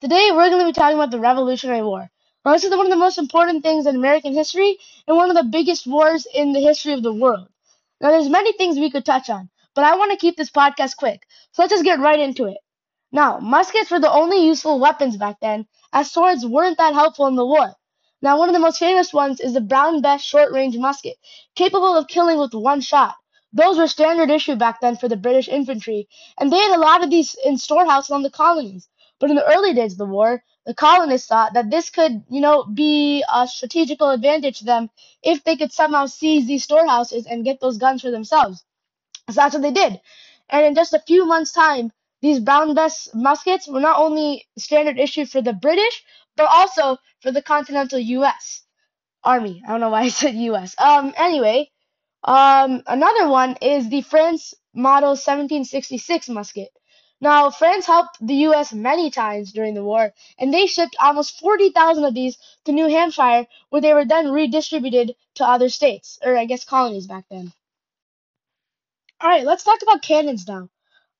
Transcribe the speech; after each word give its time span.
Today 0.00 0.30
we're 0.32 0.48
going 0.48 0.62
to 0.62 0.66
be 0.66 0.72
talking 0.72 0.96
about 0.96 1.10
the 1.10 1.20
Revolutionary 1.20 1.82
War. 1.82 2.10
Now, 2.42 2.52
this 2.52 2.64
is 2.64 2.70
one 2.70 2.86
of 2.86 2.90
the 2.90 2.96
most 2.96 3.18
important 3.18 3.62
things 3.62 3.84
in 3.84 3.96
American 3.96 4.32
history 4.32 4.78
and 5.06 5.14
one 5.14 5.28
of 5.28 5.36
the 5.36 5.50
biggest 5.50 5.86
wars 5.86 6.26
in 6.34 6.54
the 6.54 6.60
history 6.60 6.94
of 6.94 7.02
the 7.02 7.12
world. 7.12 7.48
Now, 8.00 8.08
there's 8.08 8.30
many 8.30 8.54
things 8.54 8.78
we 8.78 8.90
could 8.90 9.04
touch 9.04 9.28
on, 9.28 9.50
but 9.74 9.84
I 9.84 9.96
want 9.96 10.10
to 10.10 10.16
keep 10.16 10.38
this 10.38 10.50
podcast 10.50 10.96
quick, 10.96 11.26
so 11.52 11.60
let's 11.60 11.74
just 11.74 11.84
get 11.84 11.98
right 11.98 12.18
into 12.18 12.46
it. 12.46 12.56
Now, 13.12 13.40
muskets 13.40 13.90
were 13.90 14.00
the 14.00 14.10
only 14.10 14.42
useful 14.42 14.80
weapons 14.80 15.18
back 15.18 15.38
then, 15.42 15.66
as 15.92 16.10
swords 16.10 16.46
weren't 16.46 16.78
that 16.78 16.94
helpful 16.94 17.26
in 17.26 17.36
the 17.36 17.44
war. 17.44 17.74
Now, 18.22 18.38
one 18.38 18.48
of 18.48 18.54
the 18.54 18.58
most 18.58 18.78
famous 18.78 19.12
ones 19.12 19.38
is 19.38 19.52
the 19.52 19.60
Brown 19.60 20.00
Bess 20.00 20.22
short 20.22 20.50
range 20.50 20.78
musket, 20.78 21.18
capable 21.54 21.94
of 21.94 22.08
killing 22.08 22.38
with 22.38 22.54
one 22.54 22.80
shot. 22.80 23.16
Those 23.52 23.76
were 23.76 23.86
standard 23.86 24.30
issue 24.30 24.56
back 24.56 24.80
then 24.80 24.96
for 24.96 25.08
the 25.08 25.16
British 25.18 25.48
infantry, 25.48 26.08
and 26.38 26.50
they 26.50 26.56
had 26.56 26.74
a 26.74 26.80
lot 26.80 27.04
of 27.04 27.10
these 27.10 27.36
in 27.44 27.58
storehouses 27.58 28.12
on 28.12 28.22
the 28.22 28.30
colonies. 28.30 28.88
But 29.20 29.30
in 29.30 29.36
the 29.36 29.46
early 29.46 29.74
days 29.74 29.92
of 29.92 29.98
the 29.98 30.06
war, 30.06 30.42
the 30.66 30.74
colonists 30.74 31.28
thought 31.28 31.54
that 31.54 31.70
this 31.70 31.90
could, 31.90 32.24
you 32.30 32.40
know, 32.40 32.64
be 32.64 33.24
a 33.32 33.46
strategical 33.46 34.10
advantage 34.10 34.60
to 34.60 34.64
them 34.64 34.90
if 35.22 35.44
they 35.44 35.56
could 35.56 35.72
somehow 35.72 36.06
seize 36.06 36.46
these 36.46 36.64
storehouses 36.64 37.26
and 37.26 37.44
get 37.44 37.60
those 37.60 37.78
guns 37.78 38.02
for 38.02 38.10
themselves. 38.10 38.64
So 39.28 39.34
that's 39.34 39.54
what 39.54 39.62
they 39.62 39.72
did. 39.72 40.00
And 40.48 40.66
in 40.66 40.74
just 40.74 40.94
a 40.94 41.00
few 41.06 41.26
months' 41.26 41.52
time, 41.52 41.92
these 42.22 42.40
Brown 42.40 42.74
Bess 42.74 43.08
muskets 43.14 43.68
were 43.68 43.80
not 43.80 43.98
only 43.98 44.46
standard 44.58 44.98
issue 44.98 45.26
for 45.26 45.42
the 45.42 45.52
British, 45.52 46.04
but 46.36 46.48
also 46.50 46.98
for 47.20 47.32
the 47.32 47.42
continental 47.42 47.98
U.S. 47.98 48.62
Army. 49.24 49.62
I 49.66 49.72
don't 49.72 49.80
know 49.80 49.90
why 49.90 50.02
I 50.02 50.08
said 50.08 50.34
U.S. 50.34 50.74
Um. 50.78 51.14
Anyway, 51.16 51.70
um, 52.24 52.82
another 52.86 53.28
one 53.28 53.56
is 53.62 53.88
the 53.88 54.02
France 54.02 54.54
Model 54.74 55.10
1766 55.10 56.28
musket. 56.30 56.70
Now, 57.22 57.50
France 57.50 57.84
helped 57.86 58.16
the 58.26 58.34
U.S. 58.48 58.72
many 58.72 59.10
times 59.10 59.52
during 59.52 59.74
the 59.74 59.84
war, 59.84 60.14
and 60.38 60.54
they 60.54 60.66
shipped 60.66 60.96
almost 60.98 61.38
40,000 61.38 62.04
of 62.04 62.14
these 62.14 62.38
to 62.64 62.72
New 62.72 62.88
Hampshire, 62.88 63.46
where 63.68 63.82
they 63.82 63.92
were 63.92 64.06
then 64.06 64.30
redistributed 64.30 65.14
to 65.34 65.44
other 65.46 65.68
states, 65.68 66.18
or 66.22 66.38
I 66.38 66.46
guess 66.46 66.64
colonies 66.64 67.06
back 67.06 67.26
then. 67.30 67.52
Alright, 69.22 69.44
let's 69.44 69.64
talk 69.64 69.82
about 69.82 70.00
cannons 70.00 70.48
now. 70.48 70.70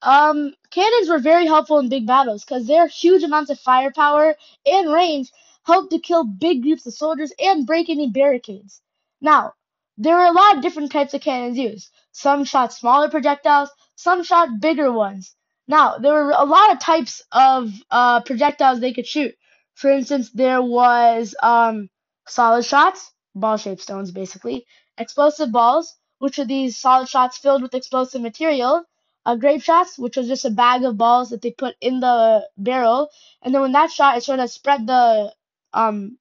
Um, 0.01 0.55
cannons 0.71 1.11
were 1.11 1.19
very 1.19 1.47
helpful 1.47 1.79
in 1.79 1.91
big 1.91 2.07
battles 2.07 2.45
because 2.45 2.67
their 2.67 2.87
huge 2.87 3.23
amounts 3.23 3.51
of 3.51 3.61
firepower 3.61 4.37
and 4.65 4.91
range 4.91 5.31
helped 5.65 5.91
to 5.91 5.99
kill 5.99 6.25
big 6.25 6.63
groups 6.63 6.87
of 6.87 6.95
soldiers 6.95 7.31
and 7.39 7.67
break 7.67 7.91
any 7.91 8.09
barricades. 8.09 8.81
Now, 9.21 9.53
there 9.99 10.17
were 10.17 10.25
a 10.25 10.33
lot 10.33 10.57
of 10.57 10.63
different 10.63 10.93
types 10.93 11.13
of 11.13 11.21
cannons 11.21 11.59
used. 11.59 11.91
Some 12.13 12.45
shot 12.45 12.73
smaller 12.73 13.11
projectiles, 13.11 13.69
some 13.97 14.25
shot 14.25 14.61
bigger 14.63 14.91
ones. 14.91 15.37
Now, 15.69 15.99
there 15.99 16.13
were 16.13 16.31
a 16.31 16.45
lot 16.45 16.73
of 16.73 16.81
types 16.81 17.23
of 17.33 17.73
uh, 17.91 18.23
projectiles 18.23 18.81
they 18.81 18.93
could 18.93 19.07
shoot. 19.07 19.35
For 19.75 19.91
instance, 19.91 20.31
there 20.31 20.63
was 20.63 21.35
um, 21.43 21.89
solid 22.27 22.65
shots, 22.65 23.13
ball-shaped 23.35 23.81
stones 23.81 24.11
basically, 24.11 24.67
explosive 24.99 25.53
balls, 25.53 25.97
which 26.19 26.39
are 26.39 26.45
these 26.45 26.77
solid 26.77 27.09
shots 27.09 27.39
filled 27.39 27.63
with 27.63 27.75
explosive 27.75 28.21
material, 28.21 28.85
uh, 29.27 29.37
grape 29.37 29.63
shots, 29.63 29.99
which 29.99 30.17
was 30.17 30.29
just 30.29 30.45
a 30.45 30.51
bag 30.51 30.85
of 30.85 30.99
balls 30.99 31.31
that 31.31 31.41
they 31.43 31.51
put 31.53 31.77
in 31.81 32.01
the 32.01 32.47
barrel, 32.59 33.11
and 33.43 33.55
then 33.55 33.63
when 33.63 33.73
that 33.73 33.91
shot, 33.91 34.17
it 34.17 34.25
sort 34.25 34.41
of 34.41 34.51
spread 34.51 34.87
the 34.87 35.33
um, 35.73 36.19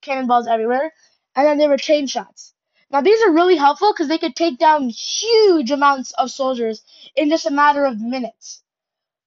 cannonballs 0.00 0.46
everywhere, 0.46 0.92
and 1.34 1.46
then 1.46 1.58
there 1.58 1.68
were 1.68 1.76
chain 1.76 2.06
shots. 2.06 2.54
Now, 2.90 3.00
these 3.00 3.22
are 3.22 3.32
really 3.32 3.56
helpful 3.56 3.92
because 3.92 4.08
they 4.08 4.18
could 4.18 4.36
take 4.36 4.58
down 4.58 4.90
huge 4.90 5.70
amounts 5.70 6.12
of 6.12 6.30
soldiers 6.30 6.82
in 7.16 7.30
just 7.30 7.46
a 7.46 7.50
matter 7.50 7.84
of 7.84 8.00
minutes. 8.00 8.61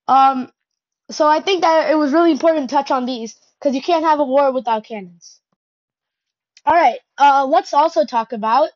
Um, 0.07 0.49
so 1.09 1.27
I 1.27 1.39
think 1.39 1.61
that 1.61 1.89
it 1.91 1.95
was 1.95 2.13
really 2.13 2.31
important 2.31 2.69
to 2.69 2.75
touch 2.75 2.91
on 2.91 3.05
these 3.05 3.35
because 3.59 3.75
you 3.75 3.81
can't 3.81 4.05
have 4.05 4.19
a 4.19 4.23
war 4.23 4.51
without 4.51 4.85
cannons. 4.85 5.39
All 6.65 6.73
right, 6.75 6.99
uh, 7.19 7.45
let's 7.45 7.73
also 7.73 8.05
talk 8.05 8.33
about 8.33 8.69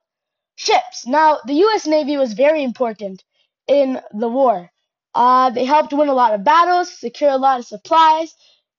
ships. 0.56 1.08
Now, 1.08 1.40
the 1.46 1.56
U.S. 1.56 1.88
Navy 1.88 2.18
was 2.18 2.34
very 2.34 2.64
important 2.64 3.24
in 3.68 4.00
the 4.14 4.30
war. 4.30 4.72
Uh, 5.16 5.50
they 5.50 5.66
helped 5.66 5.94
win 5.94 6.10
a 6.10 6.14
lot 6.14 6.34
of 6.34 6.44
battles, 6.44 6.92
secure 6.92 7.32
a 7.32 7.38
lot 7.38 7.60
of 7.60 7.66
supplies, 7.66 8.36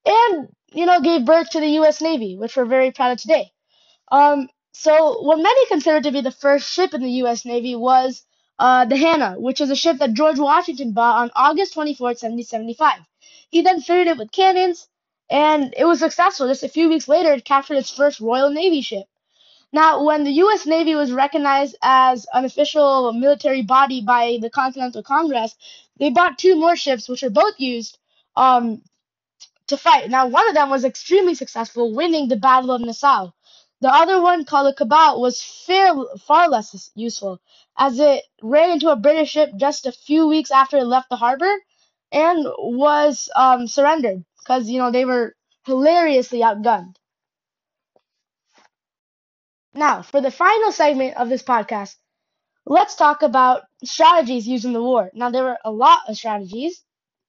and 0.07 0.49
you 0.73 0.87
know 0.87 1.01
gave 1.01 1.25
birth 1.25 1.51
to 1.51 1.61
the 1.61 1.75
U.S. 1.81 2.01
Navy, 2.01 2.37
which 2.37 2.57
we're 2.57 2.67
very 2.67 2.93
proud 2.93 3.13
of 3.13 3.19
today. 3.19 3.51
Um, 4.13 4.49
so, 4.73 5.21
what 5.23 5.39
many 5.43 5.67
consider 5.67 6.01
to 6.01 6.13
be 6.13 6.21
the 6.21 6.31
first 6.31 6.71
ship 6.73 6.95
in 6.95 7.03
the 7.03 7.11
U.S. 7.25 7.45
Navy 7.45 7.75
was 7.75 8.25
uh, 8.61 8.85
the 8.85 8.97
Hannah, 8.97 9.41
which 9.41 9.61
is 9.63 9.71
a 9.71 9.75
ship 9.75 9.99
that 9.99 10.13
George 10.13 10.39
Washington 10.39 10.93
bought 10.93 11.23
on 11.23 11.31
August 11.35 11.73
24, 11.73 12.09
1775. 12.09 13.01
He 13.49 13.63
then 13.63 13.81
fitted 13.81 14.07
it 14.09 14.19
with 14.19 14.33
cannons, 14.33 14.87
and 15.31 15.75
it 15.79 15.87
was 15.87 15.99
successful. 16.01 16.47
Just 16.47 16.63
a 16.63 16.69
few 16.69 16.91
weeks 16.91 17.09
later, 17.09 17.33
it 17.33 17.47
captured 17.47 17.79
its 17.79 17.91
first 17.91 18.21
Royal 18.21 18.51
Navy 18.51 18.83
ship. 18.83 19.07
Now, 19.73 20.05
when 20.05 20.25
the 20.25 20.33
U.S. 20.45 20.67
Navy 20.67 20.95
was 20.95 21.11
recognized 21.11 21.77
as 21.83 22.27
an 22.35 22.45
official 22.45 23.13
military 23.15 23.63
body 23.63 24.03
by 24.03 24.39
the 24.43 24.51
Continental 24.51 25.03
Congress, 25.03 25.57
they 25.99 26.11
bought 26.11 26.39
two 26.39 26.57
more 26.57 26.77
ships, 26.77 27.09
which 27.09 27.23
were 27.23 27.31
both 27.31 27.55
used 27.59 27.99
um, 28.37 28.83
to 29.69 29.77
fight. 29.79 30.11
Now, 30.11 30.27
one 30.27 30.49
of 30.49 30.55
them 30.55 30.69
was 30.69 30.85
extremely 30.85 31.35
successful, 31.35 31.95
winning 31.95 32.29
the 32.29 32.37
Battle 32.37 32.73
of 32.73 32.83
Nassau. 32.83 33.31
The 33.81 33.89
other 33.89 34.21
one, 34.21 34.45
called 34.45 34.67
the 34.69 34.75
Cabot, 34.75 35.19
was 35.19 35.43
far 35.43 36.49
less 36.49 36.91
useful, 36.95 37.41
as 37.77 37.99
it 37.99 38.25
ran 38.43 38.71
into 38.71 38.91
a 38.91 38.97
British 38.97 39.31
ship 39.31 39.51
just 39.57 39.87
a 39.87 39.93
few 39.93 40.27
weeks 40.29 40.51
after 40.51 40.79
it 40.79 40.85
left 40.85 41.09
the 41.11 41.17
harbor 41.17 41.55
and 42.13 42.47
was 42.59 43.31
um, 43.37 43.67
surrendered 43.67 44.25
because, 44.39 44.69
you 44.69 44.79
know, 44.79 44.91
they 44.91 45.05
were 45.05 45.35
hilariously 45.67 46.41
outgunned. 46.41 46.97
Now, 49.75 50.03
for 50.03 50.21
the 50.21 50.31
final 50.31 50.73
segment 50.73 51.17
of 51.17 51.29
this 51.29 51.43
podcast, 51.43 51.97
let's 52.67 52.97
talk 52.97 53.23
about 53.23 53.65
strategies 53.85 54.49
used 54.49 54.65
in 54.65 54.73
the 54.73 54.83
war. 54.83 55.11
Now, 55.15 55.31
there 55.31 55.45
were 55.45 55.59
a 55.65 55.71
lot 55.71 56.09
of 56.09 56.17
strategies. 56.17 56.83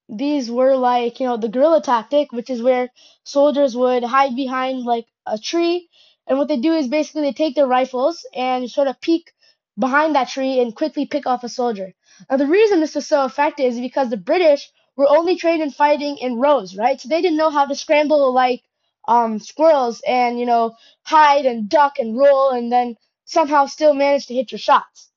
These 0.09 0.51
were 0.51 0.75
like, 0.75 1.19
you 1.19 1.28
know, 1.28 1.38
the 1.38 1.50
guerrilla 1.50 1.81
tactic, 1.81 2.31
which 2.31 2.50
is 2.50 2.62
where 2.62 2.89
soldiers 3.23 3.75
would 3.78 4.03
hide 4.03 4.35
behind 4.35 4.83
like 4.83 5.07
a 5.25 5.38
tree 5.38 5.89
and 6.28 6.38
what 6.38 6.48
they 6.48 6.58
do 6.58 6.74
is 6.74 6.88
basically 6.88 7.24
they 7.24 7.34
take 7.34 7.56
their 7.56 7.68
rifles 7.68 8.26
and 8.36 8.70
sort 8.70 8.88
of 8.88 9.02
peek 9.02 9.32
behind 9.78 10.16
that 10.16 10.30
tree 10.30 10.59
and 10.59 10.76
quickly 10.76 11.06
pick 11.06 11.26
off 11.28 11.44
a 11.44 11.50
soldier. 11.50 11.94
Now, 12.30 12.38
the 12.38 12.48
reason 12.48 12.80
this 12.80 12.96
was 12.96 13.08
so 13.08 13.26
effective 13.26 13.66
is 13.66 13.80
because 13.80 14.09
the 14.09 14.18
British 14.18 14.70
were 14.96 15.10
only 15.10 15.36
trained 15.36 15.64
in 15.64 15.72
fighting 15.72 16.18
in 16.18 16.40
rows, 16.40 16.76
right? 16.78 17.00
So 17.00 17.10
they 17.10 17.22
didn't 17.22 17.38
know 17.38 17.50
how 17.50 17.66
to 17.66 17.76
scramble 17.76 18.34
like 18.34 18.64
um, 19.08 19.40
squirrels 19.40 20.02
and, 20.08 20.40
you 20.40 20.46
know, 20.46 20.76
hide 21.04 21.46
and 21.46 21.70
duck 21.70 22.00
and 22.00 22.18
roll 22.18 22.52
and 22.52 22.72
then 22.72 22.96
somehow 23.26 23.66
still 23.66 23.94
manage 23.94 24.28
to 24.28 24.34
hit 24.36 24.52
your 24.52 24.60
shots. 24.60 25.10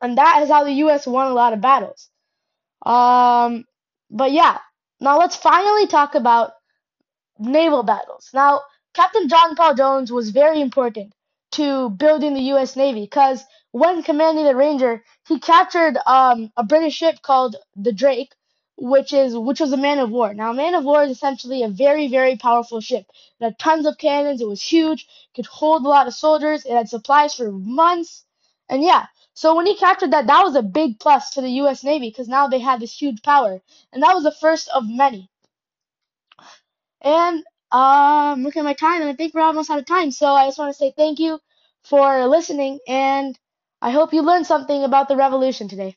And 0.00 0.18
that 0.18 0.42
is 0.42 0.48
how 0.48 0.64
the 0.64 0.72
U.S. 0.72 1.06
won 1.06 1.26
a 1.30 1.34
lot 1.34 1.52
of 1.52 1.60
battles. 1.60 2.08
Um, 2.84 3.64
but 4.10 4.32
yeah, 4.32 4.58
now 5.00 5.18
let's 5.18 5.36
finally 5.36 5.86
talk 5.86 6.14
about 6.14 6.52
naval 7.38 7.82
battles. 7.82 8.30
Now, 8.34 8.62
Captain 8.96 9.28
John 9.28 9.54
Paul 9.54 9.74
Jones 9.74 10.10
was 10.10 10.30
very 10.30 10.58
important 10.58 11.12
to 11.50 11.90
building 11.90 12.32
the 12.32 12.48
U.S. 12.54 12.76
Navy 12.76 13.02
because 13.02 13.44
when 13.72 14.02
commanding 14.02 14.46
the 14.46 14.56
Ranger, 14.56 15.04
he 15.28 15.38
captured 15.38 15.98
um, 16.06 16.50
a 16.56 16.64
British 16.64 16.94
ship 16.94 17.20
called 17.20 17.56
the 17.76 17.92
Drake, 17.92 18.34
which 18.78 19.12
is 19.12 19.36
which 19.36 19.60
was 19.60 19.70
a 19.72 19.76
man 19.76 19.98
of 19.98 20.08
war. 20.10 20.32
Now, 20.32 20.50
a 20.50 20.54
man 20.54 20.74
of 20.74 20.84
war 20.84 21.02
is 21.02 21.10
essentially 21.10 21.62
a 21.62 21.68
very 21.68 22.08
very 22.08 22.36
powerful 22.36 22.80
ship. 22.80 23.04
It 23.38 23.44
had 23.44 23.58
tons 23.58 23.84
of 23.84 23.98
cannons. 23.98 24.40
It 24.40 24.48
was 24.48 24.62
huge. 24.62 25.06
Could 25.34 25.44
hold 25.44 25.84
a 25.84 25.90
lot 25.90 26.06
of 26.06 26.14
soldiers. 26.14 26.64
It 26.64 26.72
had 26.72 26.88
supplies 26.88 27.34
for 27.34 27.52
months. 27.52 28.24
And 28.70 28.82
yeah, 28.82 29.08
so 29.34 29.54
when 29.54 29.66
he 29.66 29.76
captured 29.76 30.12
that, 30.12 30.26
that 30.26 30.42
was 30.42 30.56
a 30.56 30.62
big 30.62 30.98
plus 31.00 31.28
to 31.32 31.42
the 31.42 31.56
U.S. 31.62 31.84
Navy 31.84 32.08
because 32.08 32.28
now 32.28 32.48
they 32.48 32.60
had 32.60 32.80
this 32.80 32.96
huge 32.96 33.20
power, 33.22 33.60
and 33.92 34.02
that 34.02 34.14
was 34.14 34.24
the 34.24 34.32
first 34.40 34.70
of 34.70 34.84
many. 34.88 35.28
And 37.02 37.44
um, 37.76 38.42
looking 38.42 38.60
at 38.60 38.64
my 38.64 38.74
time, 38.74 39.00
and 39.02 39.10
I 39.10 39.14
think 39.14 39.34
we're 39.34 39.42
almost 39.42 39.70
out 39.70 39.78
of 39.78 39.86
time. 39.86 40.10
So 40.10 40.26
I 40.28 40.46
just 40.46 40.58
want 40.58 40.72
to 40.72 40.78
say 40.78 40.92
thank 40.96 41.18
you 41.18 41.40
for 41.84 42.26
listening, 42.26 42.78
and 42.88 43.38
I 43.82 43.90
hope 43.90 44.12
you 44.14 44.22
learned 44.22 44.46
something 44.46 44.82
about 44.84 45.08
the 45.08 45.16
revolution 45.16 45.68
today. 45.68 45.96